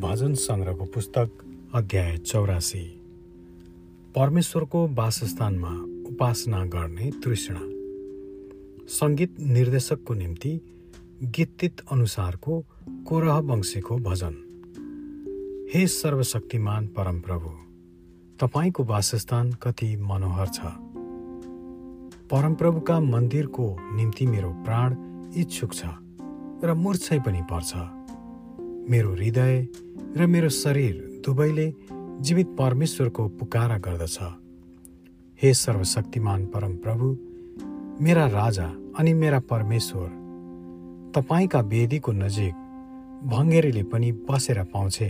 [0.00, 1.30] भजन सङ्ग्रहको पुस्तक
[1.74, 3.00] अध्याय चौरासी।
[4.14, 5.70] परमेश्वरको वासस्थानमा
[6.08, 7.60] उपासना गर्ने तृष्णा।
[8.88, 10.60] सङ्गीत निर्देशकको निम्ति
[11.22, 12.64] गीतित अनुसारको
[13.06, 14.34] कोरह वंशीको भजन।
[15.74, 17.50] हे सर्वशक्तिमान परमप्रभु
[18.40, 20.60] तपाईँको वासस्थान कति मनोहर छ।
[22.30, 24.96] परमप्रभुका मन्दिरको निम्ति मेरो प्राण
[25.36, 25.82] इच्छुक छ
[26.64, 28.01] र मूर्छै पनि पर्छ।
[28.90, 29.68] मेरो हृदय
[30.16, 31.74] र मेरो शरीर दुवैले
[32.20, 34.18] जीवित परमेश्वरको पुकारा गर्दछ।
[35.42, 37.16] हे सर्वशक्तिमान परमप्रभु
[38.04, 38.66] मेरा राजा
[38.98, 40.08] अनि मेरा परमेश्वर
[41.16, 42.54] तपाईँका वेदीको नजिक
[43.24, 45.08] भङ्गेरीले पनि बसेर पाउँछे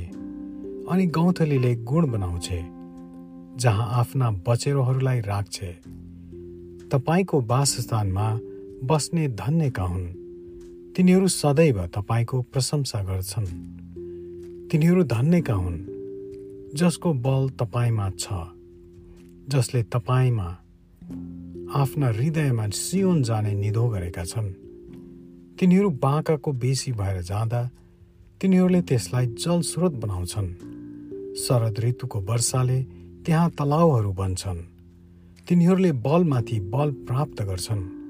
[0.90, 2.64] अनि गौँथलीले गुण बनाउँछे
[3.58, 5.76] जहाँ आफ्ना बचेरोहरूलाई राख्छे।
[6.88, 8.38] तपाईँको वासस्थानमा
[8.84, 10.21] बस्ने धन्यका हुन्।
[10.96, 13.46] तिनीहरू सदैव तपाईँको प्रशंसा गर्छन्।
[14.68, 15.78] तिनीहरू धन्यका हुन्
[16.76, 18.26] जसको बल तपाईँमा छ
[19.48, 20.48] जसले तपाईँमा
[21.74, 24.52] आफ्ना हृदयमा सियोन जाने निधो गरेका छन्।
[25.56, 27.70] तिनीहरू बाँकाको बेसी भएर जाँदा
[28.40, 30.48] तिनीहरूले त्यसलाई जलस्रोत बनाउँछन्।
[31.34, 32.82] शरद ऋतुको वर्षाले
[33.24, 34.60] त्यहाँ तलाउहरू बन्छन्।
[35.48, 38.01] तिनीहरूले बलमाथि बल प्राप्त गर्छन्।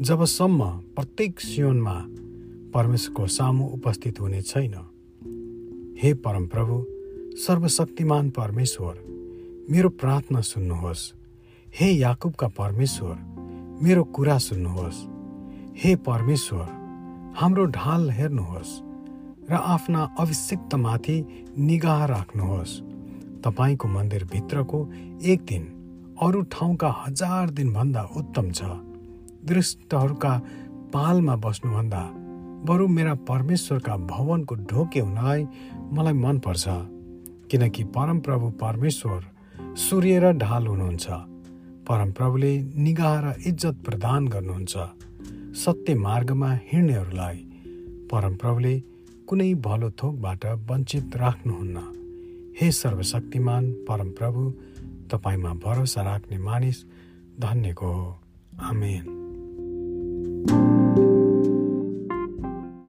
[0.00, 2.04] जबसम्म प्रत्येक सियोनमा
[2.74, 4.74] परमेश्वरको सामु उपस्थित हुने छैन।
[6.02, 6.86] हे परमप्रभु
[7.36, 8.94] सर्वशक्तिमान परमेश्वर
[9.70, 11.14] मेरो प्रार्थना सुन्नुहोस्।
[11.74, 13.14] हे याकुबका परमेश्वर
[13.82, 15.06] मेरो कुरा सुन्नुहोस्।
[15.84, 16.66] हे परमेश्वर
[17.36, 18.80] हाम्रो ढाल हेर्नुहोस्
[19.50, 22.80] र आफ्ना अभिषिक्तमाथि निगाह राख्नुहोस्।
[23.44, 24.92] तपाईँको मन्दिरभित्रको
[25.24, 25.62] एक दिन
[26.22, 28.62] अरू ठाउँका हजार दिनभन्दा उत्तम छ।
[29.46, 30.42] दृष्टहरूका
[30.94, 32.10] पालमा बस्नुभन्दा
[32.64, 35.46] बरु मेरा परमेश्वरका भवनको ढोके हुनलाई
[35.92, 36.64] मलाई मनपर्छ
[37.50, 39.24] किनकि परमप्रभु परमेश्वर
[39.76, 41.06] सूर्य र ढाल हुनुहुन्छ।
[41.88, 44.76] परमप्रभुले निगाह र इज्जत प्रदान गर्नुहुन्छ
[45.56, 47.36] सत्य मार्गमा हिँड्नेहरूलाई।
[48.10, 48.82] परमप्रभुले
[49.28, 51.82] कुनै भलो थोकबाट वञ्चित राख्नुहुन्न।
[52.60, 54.54] हे सर्वशक्तिमान परमप्रभु
[55.10, 56.84] तपाईँमा भरोसा राख्ने मानिस
[57.40, 58.18] धन्यको हो।
[58.60, 59.23] आमेन।